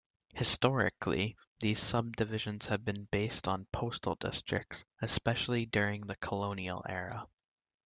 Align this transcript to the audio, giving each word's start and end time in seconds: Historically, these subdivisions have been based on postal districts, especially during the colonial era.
Historically, 0.33 1.37
these 1.59 1.79
subdivisions 1.79 2.65
have 2.65 2.83
been 2.83 3.07
based 3.11 3.47
on 3.47 3.67
postal 3.71 4.15
districts, 4.15 4.83
especially 5.03 5.67
during 5.67 6.01
the 6.07 6.15
colonial 6.15 6.83
era. 6.89 7.27